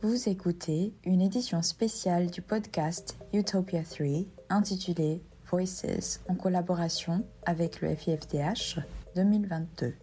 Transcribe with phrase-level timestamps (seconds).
[0.00, 4.06] Vous écoutez une édition spéciale du podcast Utopia 3
[4.48, 8.78] intitulée Voices en collaboration avec le FIFDH
[9.16, 9.94] 2022.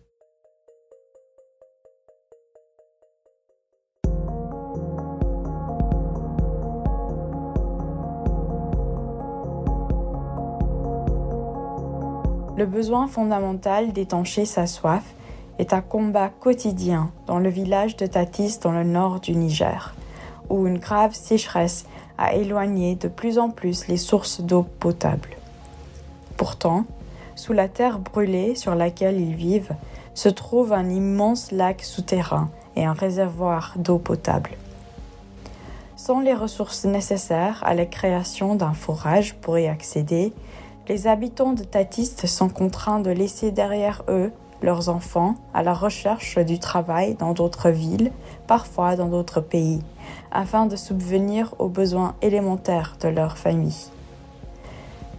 [12.58, 15.16] Le besoin fondamental d'étancher sa soif
[15.60, 19.96] est un combat quotidien dans le village de Tatis dans le nord du Niger,
[20.50, 21.86] où une grave sécheresse
[22.18, 25.30] a éloigné de plus en plus les sources d'eau potable.
[26.38, 26.86] Pourtant,
[27.36, 29.74] sous la terre brûlée sur laquelle ils vivent,
[30.14, 34.52] se trouve un immense lac souterrain et un réservoir d'eau potable.
[35.98, 40.34] Sans les ressources nécessaires à la création d'un forage pour y accéder,
[40.88, 44.32] les habitants de Tatiste sont contraints de laisser derrière eux
[44.66, 48.12] leurs enfants à la recherche du travail dans d'autres villes,
[48.48, 49.82] parfois dans d'autres pays,
[50.32, 53.90] afin de subvenir aux besoins élémentaires de leur famille.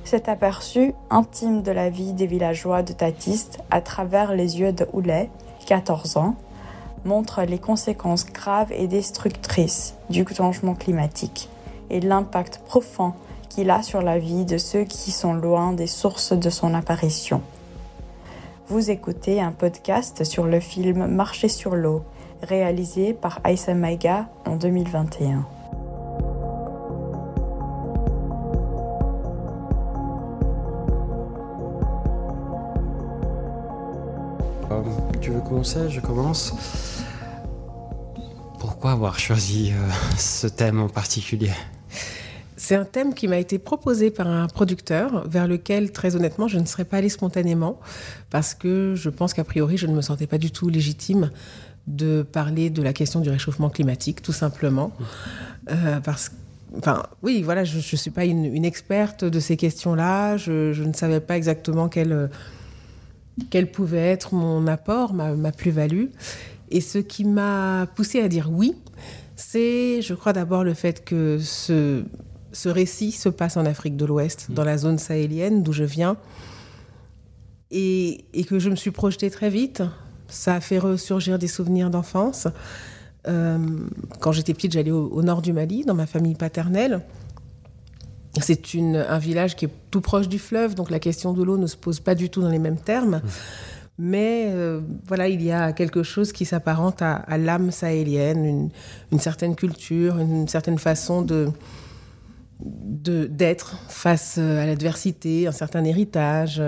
[0.04, 4.86] Cet aperçu intime de la vie des villageois de Tatiste à travers les yeux de
[4.92, 5.30] Houlet,
[5.66, 6.34] 14 ans,
[7.04, 11.48] montre les conséquences graves et destructrices du changement climatique
[11.88, 13.14] et l'impact profond
[13.48, 17.40] qu'il a sur la vie de ceux qui sont loin des sources de son apparition.
[18.68, 22.04] Vous écoutez un podcast sur le film Marcher sur l'eau,
[22.42, 25.46] réalisé par Aïssa Maïga en 2021.
[34.72, 34.82] Euh,
[35.20, 36.52] tu veux commencer Je commence.
[38.58, 41.52] Pourquoi avoir choisi euh, ce thème en particulier?
[42.66, 46.58] C'est un thème qui m'a été proposé par un producteur vers lequel, très honnêtement, je
[46.58, 47.78] ne serais pas allée spontanément
[48.28, 51.30] parce que je pense qu'a priori, je ne me sentais pas du tout légitime
[51.86, 54.90] de parler de la question du réchauffement climatique, tout simplement.
[55.70, 56.32] Euh, parce
[56.76, 60.36] Enfin, oui, voilà, je ne suis pas une, experte de ces questions-là.
[60.36, 62.28] Je, ne savais pas exactement quel,
[63.48, 66.06] quel pouvait être mon apport, ma, ma plus-value.
[66.70, 68.74] Et ce qui m'a poussé à dire oui,
[69.36, 72.02] c'est, je crois d'abord, le fait que ce,
[72.56, 76.16] ce récit se passe en Afrique de l'Ouest, dans la zone sahélienne d'où je viens,
[77.70, 79.82] et, que je me suis projetée très vite.
[80.28, 82.48] Ça a fait ressurgir des souvenirs d'enfance.
[83.28, 83.58] Euh,
[84.20, 87.02] quand j'étais petite, j'allais au, nord du Mali, dans ma famille paternelle.
[88.40, 91.66] C'est un village qui est tout proche du fleuve, donc la question de l'eau ne
[91.66, 93.20] se pose pas du tout dans les mêmes termes.
[93.98, 98.70] Mais euh, voilà, il y a quelque chose qui s'apparente à, l'âme sahélienne,
[99.12, 101.48] une, certaine culture, une certaine façon de,
[102.60, 106.62] d'être face euh, à l'adversité, un certain héritage.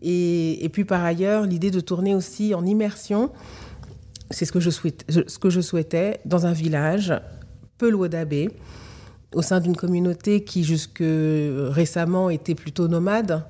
[0.00, 3.30] Et, puis par ailleurs, l'idée de tourner aussi en immersion,
[4.30, 7.12] c'est ce, que je souhaitais dans un village,
[7.78, 8.50] peu d'Abbé,
[9.34, 13.44] au sein d'une communauté qui jusque récemment était plutôt nomade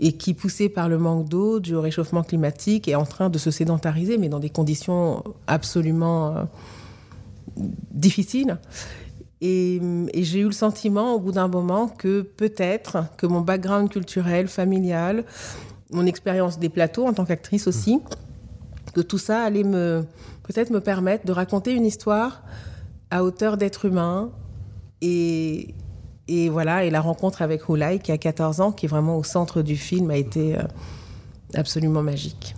[0.00, 3.50] et qui, poussée par le manque d'eau, du réchauffement climatique, est en train de se
[3.50, 6.44] sédentariser, mais dans des conditions absolument euh,
[7.90, 8.58] difficiles.
[9.40, 9.80] Et,
[10.14, 15.24] j'ai eu le sentiment au bout d'un moment que peut-être que mon background culturel, familial,
[15.90, 18.00] mon expérience des plateaux en tant qu'actrice aussi,
[18.94, 20.04] que tout ça allait me
[20.42, 22.42] peut-être me permettre de raconter une histoire
[23.10, 24.30] à hauteur d'être humain
[25.02, 25.74] et,
[26.26, 29.24] et voilà et la rencontre avec Hulai qui a 14 ans qui est vraiment au
[29.24, 30.62] centre du film a été euh,
[31.54, 32.54] absolument magique.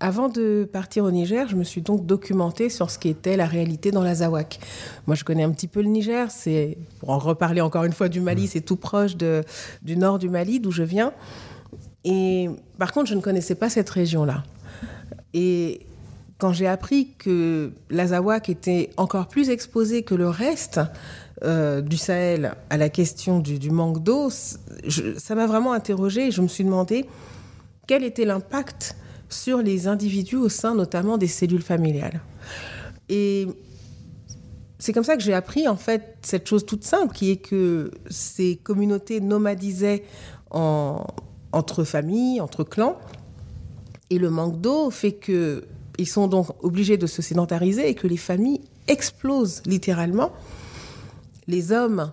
[0.00, 3.90] Avant de partir au Niger, je me suis donc documentée sur ce qu'était la réalité
[3.90, 4.60] dans l'Azawak.
[5.08, 6.30] Moi, je connais un petit peu le Niger.
[6.30, 8.48] C'est, pour en reparler encore une fois du Mali, mm.
[8.48, 9.42] c'est tout proche de,
[9.82, 11.12] du nord du Mali, d'où je viens.
[12.04, 12.48] Et
[12.78, 14.44] par contre, je ne connaissais pas cette région-là.
[15.34, 15.80] Et
[16.38, 20.80] quand j'ai appris que l'Azawak était encore plus exposé que le reste
[21.42, 26.30] euh, du Sahel à la question du, du manque d'eau, ça m'a vraiment interrogée et
[26.30, 27.04] je me suis demandé
[27.88, 28.94] quel était l'impact
[29.28, 32.20] sur les individus au sein notamment des cellules familiales.
[33.08, 33.46] Et
[34.78, 37.90] c'est comme ça que j'ai appris en fait cette chose toute simple qui est que
[38.10, 40.04] ces communautés nomadisaient
[40.50, 42.98] entre familles, entre clans,
[44.10, 45.64] et le manque d'eau fait que
[45.98, 50.30] ils sont donc obligés de se sédentariser et que les familles explosent littéralement.
[51.48, 52.12] Les hommes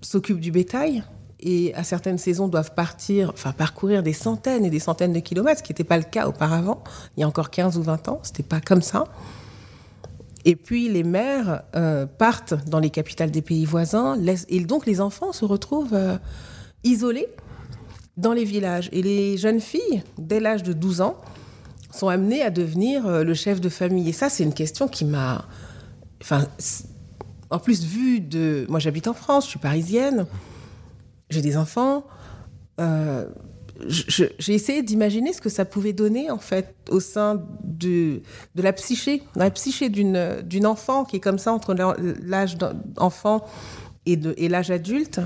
[0.00, 1.04] s'occupent du bétail,
[1.42, 5.58] et à certaines saisons doivent partir, enfin parcourir des centaines et des centaines de kilomètres,
[5.58, 6.82] ce qui n'était pas le cas auparavant,
[7.16, 9.04] il y a encore 15 ou 20 ans, c'était pas comme ça.
[10.44, 14.16] Et puis les mères euh, partent dans les capitales des pays voisins,
[14.48, 16.16] et donc les enfants se retrouvent euh,
[16.84, 17.28] isolés
[18.16, 18.88] dans les villages.
[18.92, 21.16] Et les jeunes filles, dès l'âge de 12 ans,
[21.90, 24.08] sont amenées à devenir euh, le chef de famille.
[24.08, 25.44] Et ça, c'est une question qui m'a
[26.22, 26.46] enfin,
[27.50, 28.66] en plus, vu de.
[28.68, 30.26] Moi, j'habite en France, je suis parisienne,
[31.30, 32.04] j'ai des enfants.
[32.80, 33.26] Euh,
[33.88, 38.20] j'ai essayé d'imaginer ce que ça pouvait donner en fait au sein de,
[38.54, 43.46] de la psyché, dans la psyché d'une enfant qui est comme ça entre l'âge d'enfant
[44.04, 45.20] et, et l'âge adulte.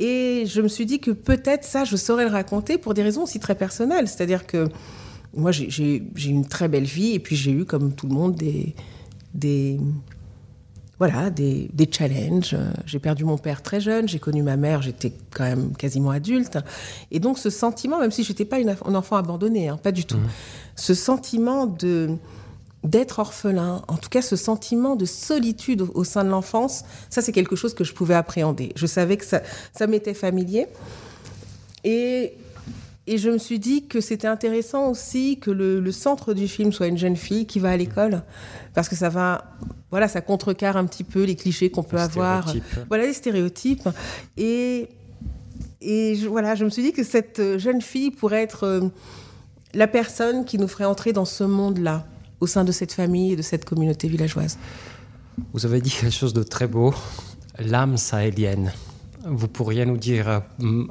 [0.00, 3.22] Et je me suis dit que peut-être ça, je saurais le raconter pour des raisons
[3.22, 4.06] aussi très personnelles.
[4.06, 4.68] C'est-à-dire que
[5.34, 8.74] moi, j'ai une très belle vie et puis j'ai eu, comme tout le monde, des,
[9.34, 9.80] des,
[10.98, 12.56] voilà, des, des challenges.
[12.86, 16.58] J'ai perdu mon père très jeune, j'ai connu ma mère, j'étais quand même quasiment adulte.
[17.10, 19.92] Et donc ce sentiment, même si je n'étais pas une, un enfant abandonné, hein, pas
[19.92, 20.28] du tout, mmh.
[20.76, 22.10] ce sentiment de
[22.84, 27.32] d'être orphelin, en tout cas ce sentiment de solitude au, sein de l'enfance, ça c'est
[27.32, 28.72] quelque chose que je pouvais appréhender.
[28.76, 29.42] Je savais que ça,
[29.76, 30.68] ça m'était familier.
[31.82, 32.34] Et
[33.08, 36.88] et je me suis dit que c'était intéressant aussi que le, centre du film soit
[36.88, 38.22] une jeune fille qui va à l'école,
[38.74, 39.56] parce que ça va,
[39.90, 42.52] voilà, ça contrecarre un petit peu les clichés qu'on peut avoir,
[42.88, 43.88] voilà les stéréotypes.
[44.36, 44.88] Et
[45.80, 48.80] et je, voilà, je me suis dit que cette jeune fille pourrait être euh,
[49.74, 52.06] la personne qui nous ferait entrer dans ce monde-là,
[52.40, 54.58] au sein de cette famille et de cette communauté villageoise.
[55.52, 56.92] Vous avez dit quelque chose de très beau,
[57.58, 58.72] l'âme sahélienne.
[59.30, 60.40] Vous pourriez nous dire euh,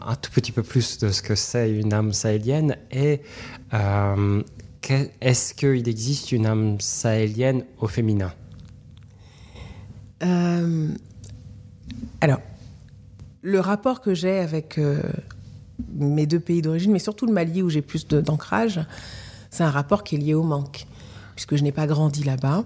[0.05, 3.21] un tout petit peu plus de ce que c'est une âme sahélienne et
[3.73, 4.43] euh,
[5.21, 8.31] est-ce qu'il existe une âme sahélienne au féminin?
[10.23, 10.89] Euh,
[12.21, 12.39] Alors,
[13.41, 14.79] le rapport que j'ai avec
[15.93, 18.79] mes deux pays d'origine, mais surtout le Mali où j'ai plus d'ancrage,
[19.49, 20.85] c'est un rapport qui est lié au manque,
[21.35, 22.65] puisque je n'ai pas grandi là-bas,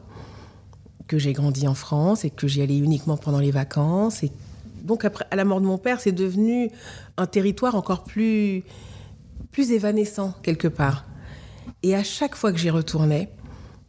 [1.08, 4.32] que j'ai grandi en France et que j'y allais uniquement pendant les vacances et
[4.82, 6.70] donc après, à la mort de mon père, c'est devenu
[7.18, 8.64] un territoire encore plus,
[9.52, 11.06] plus évanescent quelque part.
[11.84, 13.30] Et à chaque fois que j'y retournais,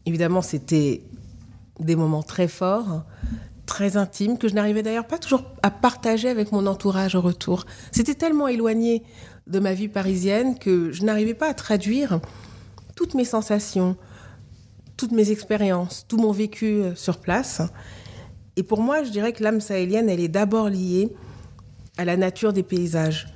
[0.07, 1.03] évidemment, c'était
[1.81, 3.05] des moments très forts,
[3.67, 7.65] très intimes, que je n'arrivais d'ailleurs pas toujours à partager avec mon entourage au retour.
[7.91, 9.03] C'était tellement éloigné
[9.47, 12.21] de ma vie parisienne que je n'arrivais pas à traduire
[12.95, 13.97] toutes mes sensations,
[14.97, 17.63] toutes mes expériences, tout mon vécu sur place.
[18.57, 21.13] Et pour moi, je dirais que l'âme sahélienne, elle est d'abord liée
[21.97, 23.29] à la nature des paysages.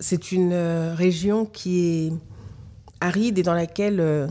[0.00, 2.12] C'est une euh, région qui est
[3.00, 4.26] aride et dans laquelle euh,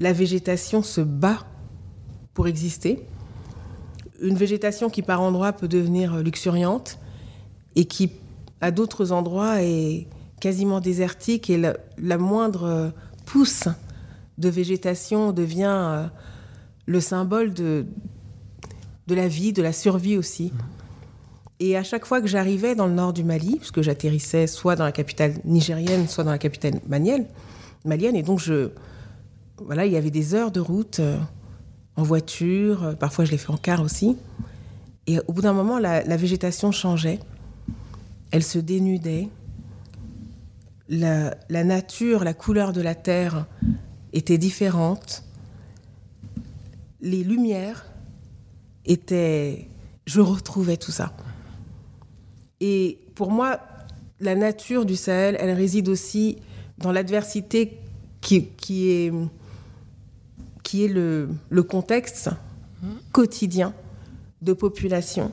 [0.00, 1.46] la végétation se bat
[2.34, 3.04] pour exister.
[4.20, 6.98] Une végétation qui par endroits peut devenir luxuriante
[7.74, 8.12] et qui
[8.60, 10.08] à d'autres endroits est
[10.40, 12.92] quasiment désertique et la, moindre
[13.24, 13.68] pousse
[14.38, 16.06] de végétation devient euh,
[16.86, 17.86] le symbole de,
[19.10, 20.52] de la vie, de la survie aussi.
[21.58, 24.84] Et à chaque fois que j'arrivais dans le nord du Mali, puisque j'atterrissais soit dans
[24.84, 27.26] la capitale nigérienne, soit dans la capitale malienne,
[27.84, 28.70] malienne, et donc je,
[29.58, 31.18] voilà, il y avait des heures de route euh,
[31.96, 34.16] en voiture, euh, parfois je l'ai fait en car aussi.
[35.08, 37.18] Et au bout d'un moment, la, végétation changeait,
[38.30, 39.28] elle se dénudait,
[40.88, 43.46] la, la nature, la couleur de la terre
[44.12, 45.24] était différente,
[47.00, 47.89] les lumières
[48.84, 49.68] était...
[50.06, 51.12] Je retrouvais tout ça.
[52.60, 53.60] Et pour moi,
[54.18, 56.38] la nature du Sahel, elle réside aussi
[56.78, 57.78] dans l'adversité
[58.20, 59.12] qui, qui, est,
[60.62, 62.30] qui est le, le contexte
[63.12, 63.72] quotidien
[64.42, 65.32] de populations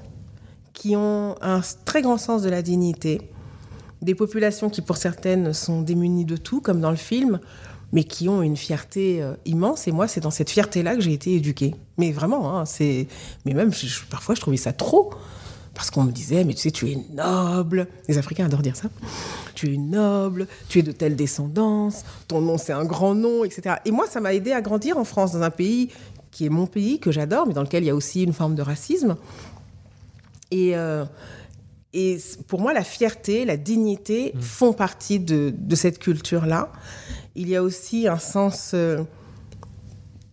[0.74, 3.20] qui ont un très grand sens de la dignité,
[4.04, 7.40] des populations qui pour certaines sont démunies de tout, comme dans le film,
[7.92, 9.88] mais qui ont une fierté euh, immense.
[9.88, 11.76] Et moi, c'est dans cette fierté-là que j'ai été éduquée.
[11.98, 13.08] Mais vraiment, hein, c'est.
[13.46, 13.72] Mais même,
[14.10, 15.12] parfois, je trouvais ça trop.
[15.74, 17.88] Parce qu'on me disait, mais tu sais, tu es noble.
[18.08, 18.90] Les Africains adorent dire ça.
[19.54, 23.76] Tu es noble, tu es de telle descendance, ton nom c'est un grand nom, etc.
[23.86, 25.90] Et moi, ça m'a aidé à grandir en France, dans un pays
[26.32, 28.56] qui est mon pays, que j'adore, mais dans lequel il y a aussi une forme
[28.56, 29.18] de racisme.
[30.50, 31.06] Et, euh,
[31.94, 32.18] et
[32.48, 34.42] pour moi, la fierté, la dignité mmh.
[34.42, 36.72] font partie de, de cette culture-là
[37.38, 39.04] il y a aussi un sens euh,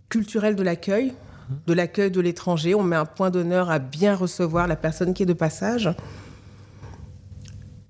[0.08, 1.12] culturel de l'accueil,
[1.66, 2.74] de l'accueil de l'étranger.
[2.74, 5.90] On met un point d'honneur à bien recevoir la personne qui est de passage.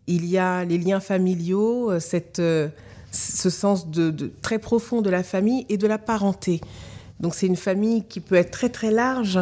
[0.09, 2.69] Il y a les liens familiaux, euh, cette, euh,
[3.13, 6.61] ce sens de, très profond de la famille et de la parenté.
[7.21, 9.39] Donc c'est une famille qui peut être très très large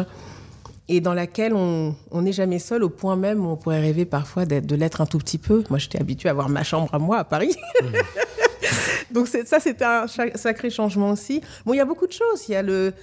[0.87, 4.45] et dans laquelle on n'est jamais seul au point même où on pourrait rêver parfois
[4.45, 5.63] de l'être un tout petit peu.
[5.71, 7.55] Moi j'étais habituée à avoir ma chambre à moi à Paris.
[7.81, 7.87] Mmh.
[9.11, 11.41] Donc ça, c'était un sacré changement aussi.
[11.65, 12.45] Bon, il y a beaucoup de choses.
[12.47, 12.93] Il y a le,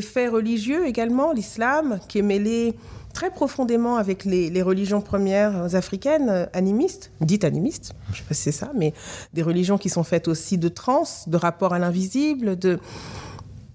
[0.00, 2.74] fait religieux également, l'islam, qui est mêlé
[3.12, 8.34] très profondément avec les, religions premières africaines, euh, animistes, dites animistes, je ne sais pas
[8.34, 8.92] si c'est ça, mais
[9.32, 12.80] des religions qui sont faites aussi de trans, de rapport à l'invisible, de...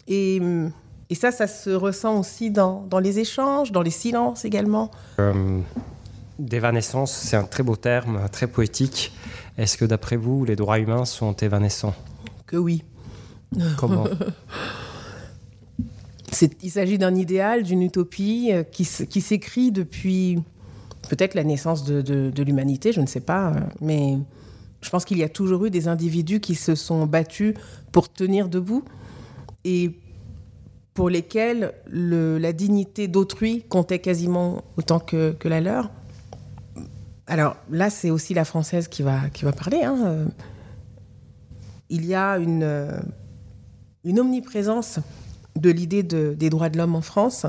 [0.07, 0.41] Et,
[1.13, 4.91] ça, ça se ressent aussi dans, dans les échanges, dans les silences également.
[5.19, 5.61] Euh,
[6.39, 9.11] d'évanescence, c'est un très beau terme, très poétique.
[9.57, 11.93] Est-ce que d'après vous, les droits humains sont évanescents?
[12.47, 12.83] Que oui.
[13.77, 14.05] Comment?
[16.63, 20.37] Il s'agit d'un idéal, d'une utopie euh, qui, qui s'écrit depuis
[21.09, 24.17] peut-être la naissance de, de, l'humanité, je ne sais pas, euh, mais
[24.81, 27.55] je pense qu'il y a toujours eu des individus qui se sont battus
[27.91, 28.83] pour tenir debout
[29.65, 29.91] et
[30.93, 35.91] pour lesquels le, la dignité d'autrui comptait quasiment autant que, que, la leur.
[37.29, 39.21] Alors là, c'est aussi la française qui va,
[39.55, 39.83] parler.
[39.83, 40.25] Hein.
[41.89, 42.99] Il y a une,
[44.03, 44.99] une omniprésence
[45.55, 47.45] de l'idée de, des droits de l'homme en France,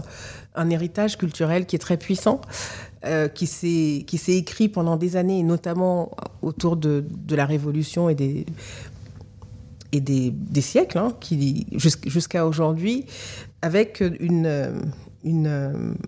[0.55, 2.41] un héritage culturel qui est très puissant,
[3.07, 6.11] euh, qui s'est écrit pendant des années, notamment
[6.43, 8.45] autour de, la Révolution et des,
[9.93, 11.15] et des, des siècles, hein,
[11.73, 13.07] jusqu'à aujourd'hui,
[13.63, 14.93] avec une,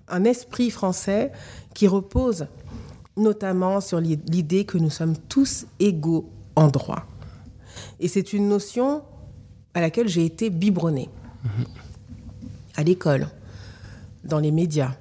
[0.08, 1.32] un esprit français
[1.74, 2.46] qui repose
[3.16, 7.06] notamment sur l'idée que nous sommes tous égaux en droit.
[8.00, 9.02] Et c'est une notion
[9.74, 11.08] à laquelle j'ai été biberonnée.
[11.44, 11.48] Mmh
[12.76, 13.28] à l'école,
[14.24, 14.92] dans les médias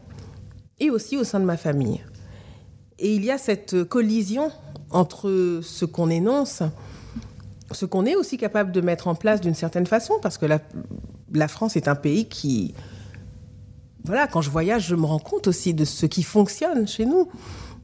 [0.79, 2.01] et aussi au sein de ma famille.
[2.99, 4.51] Et il y a cette collision
[4.89, 6.63] entre ce qu'on énonce,
[7.71, 10.59] ce qu'on est aussi capable de mettre en place d'une certaine façon, parce que la,
[11.33, 12.73] la, France est un pays qui...
[14.03, 17.29] Voilà, quand je voyage, je me rends compte aussi de ce qui fonctionne chez nous,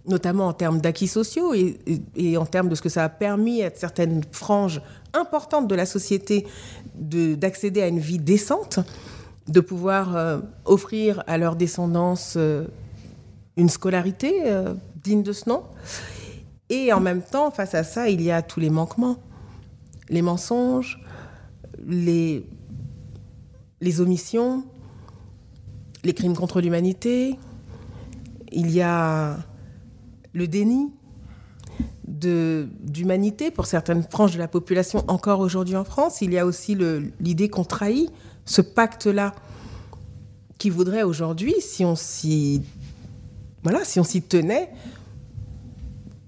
[0.07, 3.71] notamment en termes d'acquis sociaux et, en termes de ce que ça a permis à
[3.73, 4.81] certaines franges
[5.13, 6.47] importantes de la société
[6.95, 8.79] d'accéder à une vie décente
[9.47, 12.65] de pouvoir euh, offrir à leur descendance euh,
[13.55, 14.73] une scolarité euh,
[15.03, 15.63] digne de ce nom.
[16.69, 19.17] Et en même temps, face à ça, il y a tous les manquements,
[20.09, 20.99] les mensonges,
[21.85, 22.43] les
[23.99, 24.65] omissions,
[26.03, 27.37] les crimes contre l'humanité.
[28.51, 29.37] Il y a
[30.37, 30.91] le déni
[32.07, 36.21] d'humanité pour certaines franges de la population encore aujourd'hui en France.
[36.21, 36.77] Il y a aussi
[37.19, 38.11] l'idée qu'on trahit
[38.45, 39.33] ce pacte-là
[40.57, 42.61] qui voudrait aujourd'hui, si on s'y
[43.63, 44.69] voilà, si on s'y tenait,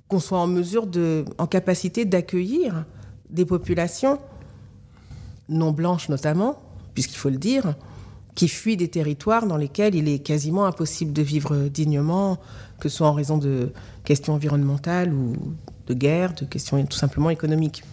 [0.08, 2.86] qu'on soit en mesure de, en capacité d'accueillir
[3.30, 4.20] des populations
[5.48, 6.60] non blanches notamment,
[6.94, 7.76] puisqu'il faut le dire,
[8.36, 12.38] qui fuient des territoires dans lesquels il est quasiment impossible de vivre dignement,
[12.80, 13.72] que ce soit en raison de
[14.04, 15.34] questions environnementales ou
[15.88, 17.84] de guerre, de questions tout simplement économiques.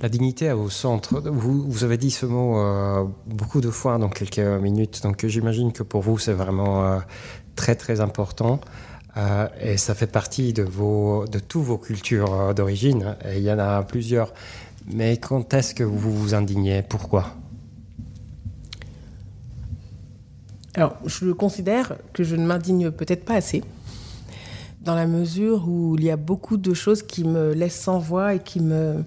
[0.00, 1.20] La dignité au centre.
[1.20, 5.72] Vous, vous avez dit ce mot euh, beaucoup de fois dans quelques minutes, donc j'imagine
[5.72, 6.98] que pour vous c'est vraiment euh,
[7.56, 8.60] très très important.
[9.16, 13.16] Euh, et ça fait partie de, de toutes vos cultures d'origine.
[13.24, 14.32] Et il y en a plusieurs.
[14.92, 16.82] Mais quand est-ce que vous vous indignez?
[16.82, 17.37] Pourquoi?
[20.78, 23.64] Alors, je considère que je ne m'indigne peut-être pas assez,
[24.80, 28.34] dans la mesure où il y a beaucoup de choses qui me laissent sans voix
[28.34, 29.02] et qui me,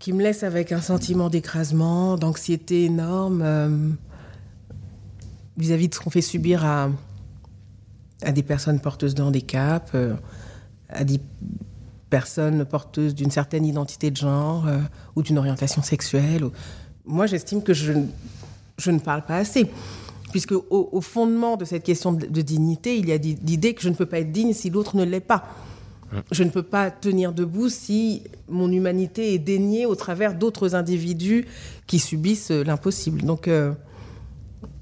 [0.00, 3.90] qui me laisse avec un sentiment d'écrasement, d'anxiété énorme euh,
[5.56, 6.90] vis-à-vis -vis de ce qu'on fait subir à,
[8.22, 10.16] à des personnes porteuses de handicap, euh,
[10.88, 11.20] à des
[12.10, 14.80] personnes porteuses d'une certaine identité de genre euh,
[15.14, 16.44] ou d'une orientation sexuelle.
[17.04, 17.92] Moi, j'estime que je,
[18.78, 19.70] je ne parle pas assez.
[20.30, 23.82] Puisque au, au, fondement de cette question de, de dignité, il y a l'idée que
[23.82, 25.48] je ne peux pas être digne si l'autre ne l'est pas.
[26.30, 31.46] Je ne peux pas tenir debout si mon humanité est déniée au travers d'autres individus
[31.86, 33.22] qui subissent l'impossible.
[33.22, 33.72] Donc, euh,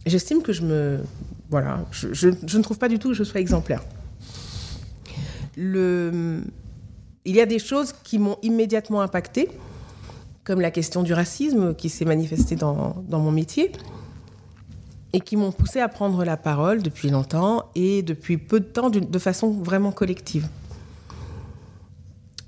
[0.05, 1.01] j'estime que je me.
[1.51, 3.83] Voilà, je, je, je, ne trouve pas du tout que je sois exemplaire.
[5.57, 6.43] Le...
[7.25, 9.49] Il y a des choses qui m'ont immédiatement impacté,
[10.45, 13.73] comme la question du racisme qui s'est manifestée dans, dans mon métier
[15.17, 18.91] et qui m'ont poussé à prendre la parole depuis longtemps et depuis peu de temps
[18.91, 20.47] de façon vraiment collective.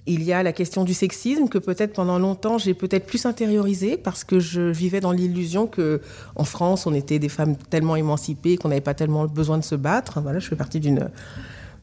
[0.04, 3.96] Il y a la question du sexisme que peut-être pendant longtemps j'ai peut-être plus intériorisé
[3.96, 6.02] parce que je vivais dans l'illusion que
[6.36, 9.74] en France on était des femmes tellement émancipées qu'on n'avait pas tellement besoin de se
[9.74, 10.20] battre.
[10.20, 11.10] Voilà, je fais partie d'une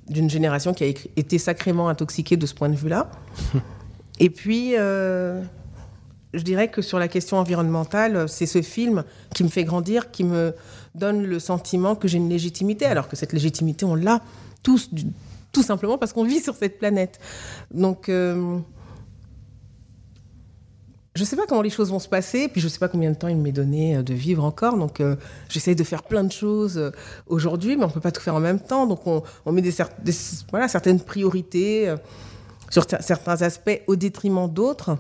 [0.08, 3.10] d'une génération qui a été sacrément intoxiquée de ce point de vue-là.
[4.20, 5.42] Et puis euh,
[6.38, 10.24] je dirais que sur la question environnementale, c'est ce film qui me fait grandir, qui
[10.24, 10.54] me
[10.94, 14.22] donne le sentiment que j'ai une légitimité, alors que cette légitimité, on l'a
[14.64, 14.90] tous
[15.52, 17.20] tout simplement parce qu'on vit sur cette planète.
[17.72, 18.60] Donc, euh,
[21.16, 22.90] je ne sais pas comment les choses vont se passer, puis je ne sais pas
[22.90, 24.78] combien de temps il m'est donné euh, de vivre encore.
[24.78, 25.16] Donc, euh,
[25.48, 26.92] j'essaye de faire plein de choses euh,
[27.28, 28.86] aujourd'hui, mais on ne peut pas tout faire en même temps.
[28.86, 29.24] Donc, on,
[29.54, 29.74] met des,
[30.52, 31.94] voilà, certaines priorités
[32.70, 34.98] sur certains aspects au détriment d'autres.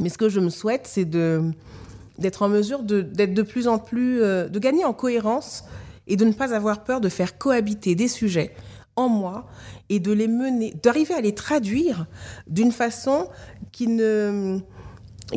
[0.00, 4.22] Mais ce que je me souhaite, c'est d'être en mesure d'être de, plus en plus,
[4.22, 5.64] euh, de gagner en cohérence
[6.06, 8.54] et de ne pas avoir peur de faire cohabiter des sujets
[8.96, 9.46] en moi
[9.88, 12.06] et de les mener, d'arriver à les traduire
[12.48, 13.28] d'une façon
[13.72, 14.58] qui ne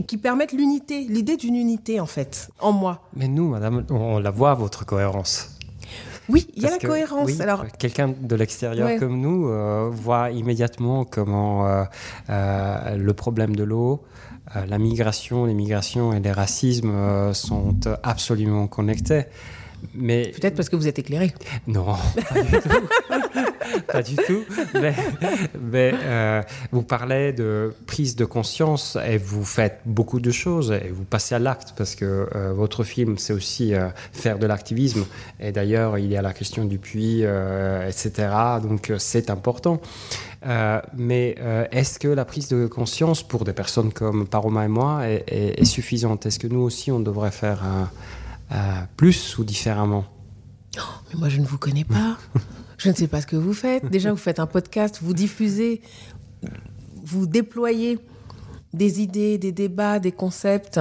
[0.08, 3.04] qui permette l'unité, l'idée d'une unité en fait, en moi.
[3.14, 5.58] Mais nous, madame, on la voit, votre cohérence.
[6.30, 7.40] Oui, il y a la cohérence.
[7.42, 11.84] Alors, quelqu'un de l'extérieur comme nous euh, voit immédiatement comment euh,
[12.30, 14.02] euh, le problème de l'eau,
[14.68, 19.26] la migration, l'immigration et les racismes sont absolument connectés.
[19.94, 21.34] Mais peut-être parce que vous êtes éclairé.
[21.68, 21.86] Non,
[22.30, 22.88] pas du tout.
[23.88, 24.44] pas du tout.
[25.62, 30.90] Mais, euh, vous parlez de prise de conscience et vous faites beaucoup de choses et
[30.90, 35.06] vous passez à l'acte parce que euh, votre film, c'est aussi euh, faire de l'activisme.
[35.40, 38.30] Et d'ailleurs, il y a la question du puits, etc.
[38.62, 39.82] Donc, c'est important.
[40.98, 41.36] mais
[41.72, 45.66] est-ce que la prise de conscience pour des personnes comme Paroma et moi est, est
[45.66, 46.26] suffisante?
[46.26, 47.90] Est-ce que nous aussi, on devrait faire un
[48.98, 50.06] plus ou différemment
[50.78, 52.18] oh, Mais moi, je ne vous connais pas.
[52.78, 53.86] je ne sais pas ce que vous faites.
[53.90, 55.82] Déjà, vous faites un podcast, vous diffusez,
[57.04, 58.00] vous déployez
[58.74, 60.80] des idées, des débats, des concepts.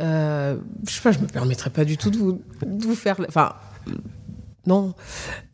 [0.00, 3.16] Euh, je sais pas, je me permettrai pas du tout de vous, de vous faire.
[3.28, 3.54] Enfin,
[4.66, 4.94] non.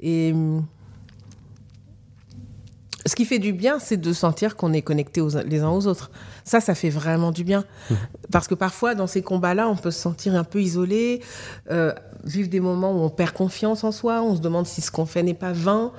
[0.00, 0.34] Et
[3.06, 6.10] ce qui fait du bien, c'est de sentir qu'on est connectés les uns aux autres.
[6.44, 7.64] Ça, ça fait vraiment du bien.
[7.90, 7.94] Mmh.
[8.32, 11.20] Parce que parfois, dans ces combats-là, on peut se sentir un peu isolé,
[11.70, 11.92] euh,
[12.24, 15.06] vivre des moments où on perd confiance en soi, on se demande si ce qu'on
[15.06, 15.92] fait n'est pas vain.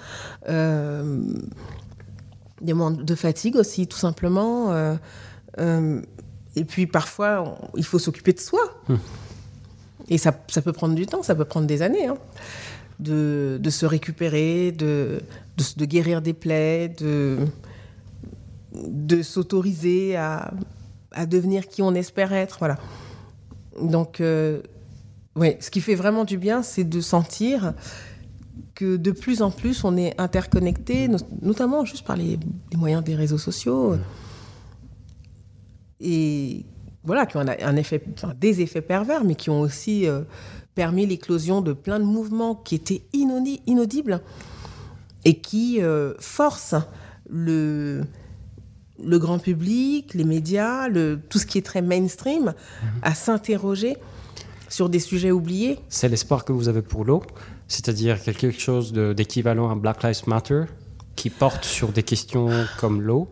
[0.49, 1.21] Euh,
[2.61, 4.71] des moments de fatigue aussi, tout simplement.
[4.71, 6.01] Euh,
[6.55, 8.61] et puis parfois, il faut s'occuper de soi.
[8.87, 8.95] Mmh.
[10.07, 12.07] Et ça, ça, peut prendre du temps, ça peut prendre des années.
[12.07, 12.17] Hein
[12.99, 15.21] de, se récupérer, de,
[15.57, 17.37] de, guérir des plaies, de,
[18.73, 20.53] de s'autoriser à,
[21.11, 22.57] à, devenir qui on espère être.
[22.59, 22.77] Voilà.
[23.81, 24.61] Donc, euh,
[25.35, 27.73] ouais, ce qui fait vraiment du bien, c'est de sentir
[28.73, 31.09] que de plus en plus on est interconnecté,
[31.41, 32.37] notamment juste par les,
[32.75, 33.97] moyens des réseaux sociaux.
[36.01, 36.65] Et
[37.03, 38.03] voilà, qui ont un effet,
[38.37, 40.21] des effets pervers, mais qui ont aussi euh,
[40.75, 44.21] permis l'éclosion de plein de mouvements qui étaient inaudibles
[45.23, 46.75] et qui euh, forcent
[47.29, 48.03] le,
[49.03, 52.89] le grand public, les médias, le, tout ce qui est très mainstream, mhm.
[53.01, 53.97] à s'interroger
[54.69, 55.79] sur des sujets oubliés.
[55.89, 57.23] C'est l'espoir que vous avez pour l'eau,
[57.67, 60.63] c'est-à-dire quelque chose d'équivalent à Black Lives Matter,
[61.15, 63.29] qui porte sur des questions comme l'eau,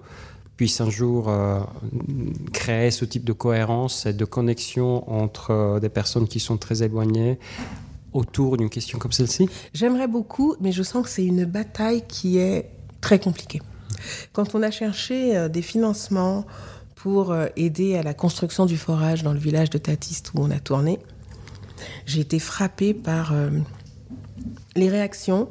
[0.57, 1.59] puisse un jour euh,
[2.51, 6.83] créer ce type de cohérence et de connexion entre euh, des personnes qui sont très
[6.83, 7.39] éloignées
[8.13, 12.37] autour d'une question comme celle-ci J'aimerais beaucoup, mais je sens que c'est une bataille qui
[12.37, 12.69] est
[13.01, 13.61] très compliquée.
[14.31, 16.45] Quand on a cherché euh, des financements
[16.95, 20.59] pour aider à la construction du forage dans le village de Tatiste où on a
[20.59, 20.99] tourné,
[22.05, 23.33] j'ai été frappée par
[24.77, 25.49] les réactions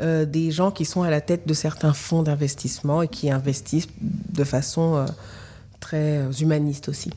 [0.00, 3.88] euh, des gens qui sont à la tête de certains fonds d'investissement et qui investissent
[4.00, 5.06] de façon euh,
[5.80, 7.10] très euh, humaniste aussi.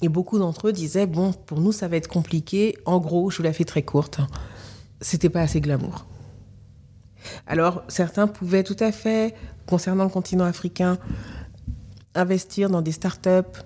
[0.00, 2.78] Et beaucoup d'entre eux disaient bon, pour nous ça va être compliqué.
[2.86, 4.20] En gros, je vous la fais très courte.
[5.02, 6.06] C'était pas assez glamour.
[7.46, 9.34] Alors certains pouvaient tout à fait,
[9.66, 10.96] concernant le continent africain,
[12.14, 13.58] investir dans des start-up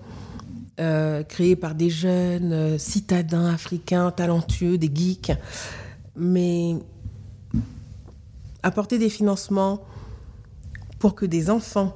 [0.77, 5.31] créées par des jeunes citadins africains talentueux, des geeks.
[6.15, 6.75] Mais
[8.67, 9.81] apporter des financements
[10.99, 11.95] pour que des enfants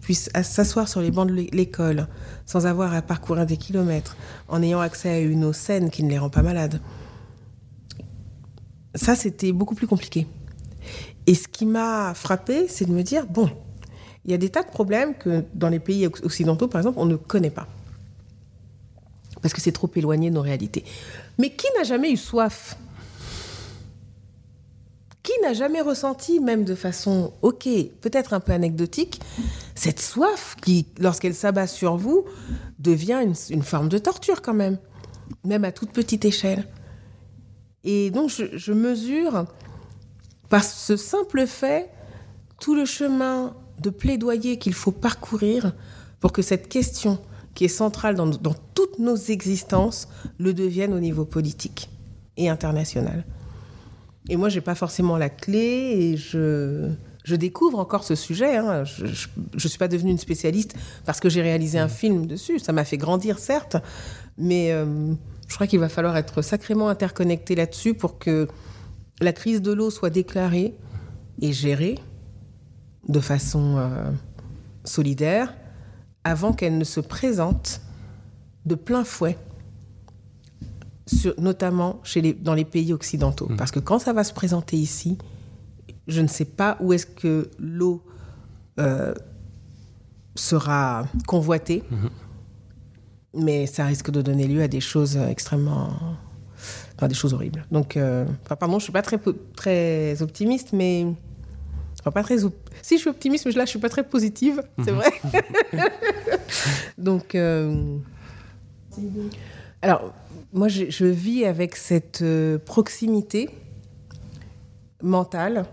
[0.00, 2.08] puissent s'asseoir sur les bancs de l'école
[2.46, 4.16] sans avoir à parcourir des kilomètres,
[4.48, 6.80] en ayant accès à une eau saine qui ne les rend pas malades.
[8.94, 10.26] Ça, c'était beaucoup plus compliqué.
[11.26, 13.48] Et ce qui m'a frappé, c'est de me dire, bon,
[14.24, 17.06] il y a des tas de problèmes que dans les pays occidentaux, par exemple, on
[17.06, 17.68] ne connaît pas.
[19.40, 20.84] Parce que c'est trop éloigné de nos réalités.
[21.38, 22.76] Mais qui n'a jamais eu soif?
[25.42, 27.68] N'a jamais ressenti, même de façon, ok,
[28.00, 29.20] peut-être un peu anecdotique,
[29.74, 32.24] cette soif qui, lorsqu'elle s'abat sur vous,
[32.78, 34.78] devient une, forme de torture quand même,
[35.44, 36.66] même à toute petite échelle.
[37.84, 39.46] Et donc je, mesure,
[40.48, 41.90] par ce simple fait,
[42.60, 45.72] tout le chemin de plaidoyer qu'il faut parcourir
[46.20, 47.18] pour que cette question,
[47.54, 51.90] qui est centrale dans toutes nos existences, le devienne au niveau politique
[52.36, 53.24] et international.
[54.28, 56.90] Et moi, j'ai pas forcément la clé et je,
[57.34, 58.56] découvre encore ce sujet.
[58.56, 58.84] Hein.
[58.84, 62.58] Je ne suis pas devenue une spécialiste parce que j'ai réalisé un film dessus.
[62.58, 63.76] Ça m'a fait grandir, certes,
[64.38, 65.12] mais euh,
[65.48, 68.48] je crois qu'il va falloir être sacrément interconnecté là-dessus pour que
[69.20, 70.74] la crise de l'eau soit déclarée
[71.40, 71.98] et gérée
[73.08, 74.10] de façon euh,
[74.84, 75.54] solidaire
[76.24, 77.80] avant qu'elle ne se présente
[78.64, 79.36] de plein fouet
[81.38, 83.48] notamment chez les, dans les pays occidentaux.
[83.58, 85.18] Parce que quand ça va se présenter ici,
[86.06, 88.02] je ne sais pas où est-ce que l'eau
[88.78, 89.14] euh,
[90.34, 91.82] sera convoitée,
[93.34, 95.90] mais ça risque de donner lieu à des choses extrêmement...
[96.96, 97.66] Enfin, des choses horribles.
[97.72, 99.18] Donc, euh, enfin, pardon, je suis pas très,
[99.56, 101.06] très optimiste, mais...
[101.98, 102.38] Enfin, pas très...
[102.38, 105.10] Si je suis optimiste, mais là, je suis pas très positive, c'est vrai.
[106.98, 107.34] Donc...
[107.34, 107.98] Euh,
[109.80, 110.12] alors,
[110.52, 112.24] moi, je, vis avec cette
[112.64, 113.48] proximité
[115.02, 115.64] mentale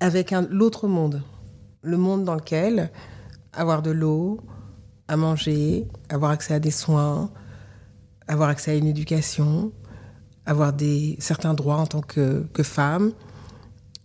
[0.00, 1.22] avec l'autre monde.
[1.82, 2.90] Le monde dans lequel
[3.52, 4.40] avoir de l'eau,
[5.08, 7.30] à manger, avoir accès à des soins,
[8.26, 9.72] avoir accès à une éducation,
[10.46, 13.12] avoir des, certains droits en tant que, que femme,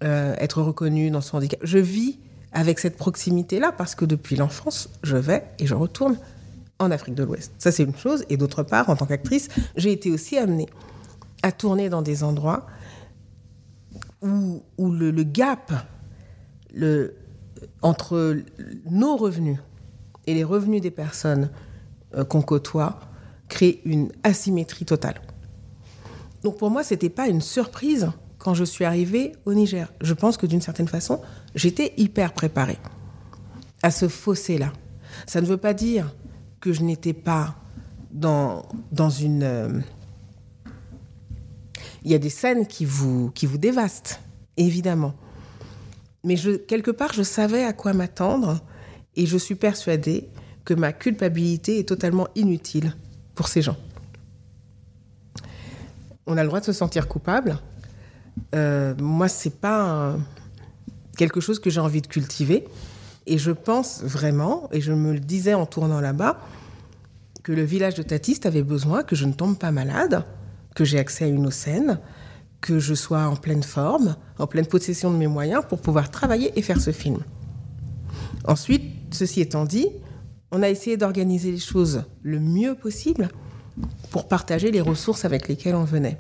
[0.04, 1.60] euh, être reconnue dans son handicap.
[1.64, 2.20] Je vis
[2.52, 6.18] avec cette proximité-là parce que depuis l'enfance, je vais et je retourne
[6.80, 7.52] en Afrique de l'Ouest.
[7.58, 8.24] Ça, c'est une chose.
[8.30, 10.68] Et d'autre part, en tant qu'actrice, j'ai été aussi amenée
[11.44, 12.66] à tourner dans des endroits
[14.22, 15.72] où, le, gap
[17.82, 18.38] entre
[18.90, 19.60] nos revenus
[20.28, 21.50] et les revenus des personnes
[22.16, 23.00] euh, qu'on côtoie
[23.48, 25.22] crée une asymétrie totale.
[26.44, 29.92] Donc pour moi, ce n'était pas une surprise quand je suis arrivée au Niger.
[30.02, 31.22] Je pense que d'une certaine façon,
[31.56, 32.78] j'étais hyper préparée
[33.82, 34.72] à ce fossé-là.
[35.26, 36.14] Ça ne veut pas dire
[36.60, 37.56] que je n'étais pas
[38.12, 39.44] dans, dans une...
[39.44, 39.80] Euh,
[42.04, 44.22] il y a des scènes qui vous, qui vous dévastent,
[44.58, 45.14] évidemment.
[46.24, 46.36] Mais
[46.68, 48.60] quelque part, je savais à quoi m'attendre
[49.16, 50.30] et je suis persuadée
[50.66, 52.96] que ma culpabilité est totalement inutile
[53.36, 53.78] pour ces gens.
[56.26, 57.60] On a le droit de se sentir coupable.
[58.54, 60.16] Euh, moi, c'est pas
[61.18, 62.68] quelque chose que j'ai envie de cultiver.
[63.30, 66.40] Et je pense vraiment, et je me le disais en tournant là-bas,
[67.44, 70.26] que le village de Tatiste avait besoin que je ne tombe pas malade,
[70.74, 71.52] que j'ai accès à une eau
[72.60, 76.52] que je sois en pleine forme, en pleine possession de mes moyens pour pouvoir travailler
[76.58, 77.20] et faire ce film.
[78.46, 79.90] Ensuite, ceci étant dit,
[80.52, 83.30] on a essayé d'organiser les choses le mieux possible
[84.10, 86.18] pour partager les ressources avec lesquelles on venait.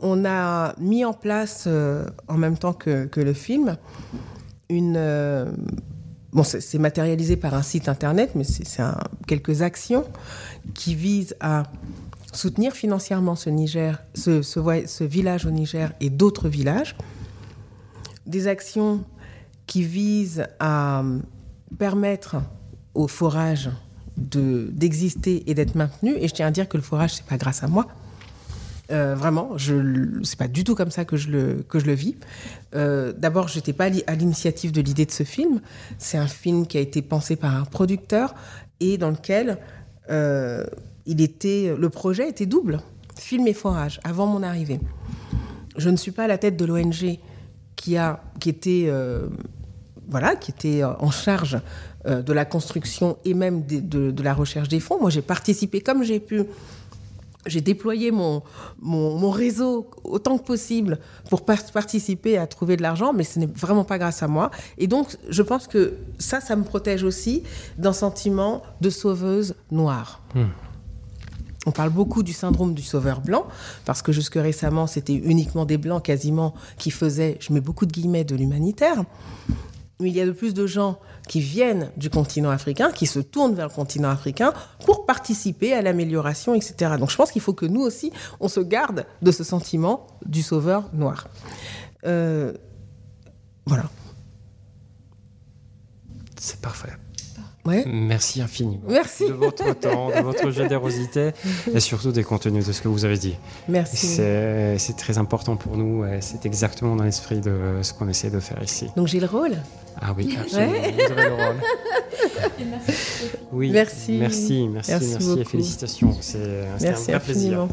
[0.00, 3.76] On a mis en place, euh, en même temps que, le film,
[4.68, 4.96] une...
[4.96, 5.50] Euh,
[6.32, 8.82] bon, c'est matérialisé par un site internet, mais c'est
[9.26, 10.04] quelques actions
[10.74, 11.64] qui visent à
[12.32, 16.96] soutenir financièrement ce, village au Niger et d'autres villages.
[18.26, 19.04] Des actions
[19.66, 21.02] qui visent à
[21.78, 22.36] permettre
[22.94, 23.70] au forage
[24.16, 26.14] d'exister et d'être maintenu.
[26.18, 27.86] Et je tiens à dire que le forage, c'est pas grâce à moi.
[28.90, 29.74] Euh, vraiment, je
[30.22, 32.16] c'est pas du tout comme ça que je le que je le vis.
[32.74, 35.60] Euh, D'abord, j'étais pas à l'initiative de l'idée de ce film.
[35.98, 38.34] C'est un film qui a été pensé par un producteur
[38.80, 39.58] et dans lequel
[40.10, 40.64] euh,
[41.04, 42.80] il était, le projet était double,
[43.18, 44.80] film et forage, avant mon arrivée.
[45.76, 47.18] Je ne suis pas à la tête de l'ONG
[47.76, 49.28] qui, a, qui, était, euh,
[50.08, 51.60] voilà, qui était en charge
[52.06, 54.98] de la construction et même de, la recherche des fonds.
[54.98, 56.42] Moi, j'ai participé comme j'ai pu.
[57.48, 58.42] J'ai déployé mon,
[58.80, 63.84] mon, réseau autant que possible pour participer à trouver de l'argent, mais ce n'est vraiment
[63.84, 64.50] pas grâce à moi.
[64.78, 67.42] Et donc, je pense que ça, ça me protège aussi
[67.76, 70.22] d'un sentiment de sauveuse noire.
[70.34, 70.46] Hmm.
[71.66, 73.46] On parle beaucoup du syndrome du sauveur blanc,
[73.84, 77.92] parce que jusque récemment, c'était uniquement des blancs quasiment qui faisaient, je mets beaucoup de
[77.92, 79.04] guillemets, de l'humanitaire.
[80.00, 83.18] Mais il y a de plus de gens qui viennent du continent africain, qui se
[83.18, 84.52] tournent vers le continent africain
[84.84, 86.94] pour participer à l'amélioration, etc.
[86.98, 90.42] Donc je pense qu'il faut que nous aussi, on se garde de ce sentiment du
[90.42, 91.28] sauveur noir.
[92.06, 92.52] Euh,
[93.66, 93.84] voilà.
[96.38, 96.92] C'est parfait.
[97.86, 98.82] Merci infiniment.
[98.88, 99.26] Merci.
[99.28, 101.30] De votre temps, de votre générosité
[101.72, 103.36] et surtout des contenus de ce que vous avez dit.
[103.68, 104.06] Merci.
[104.78, 108.40] C'est très important pour nous et c'est exactement dans l'esprit de ce qu'on essaie de
[108.40, 108.88] faire ici.
[108.96, 109.56] Donc j'ai le rôle
[110.00, 110.72] Ah oui, absolument.
[110.72, 111.56] Vous avez le rôle.
[113.52, 114.12] Oui, merci.
[114.18, 116.16] Merci, merci, merci, et félicitations.
[116.20, 117.68] C'est un vrai plaisir.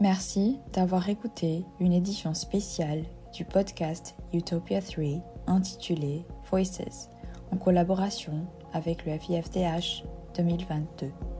[0.00, 7.08] Merci d'avoir écouté une édition spéciale du podcast Utopia 3 intitulé Voices
[7.50, 10.04] en collaboration avec le FIFDH
[10.36, 11.31] 2022.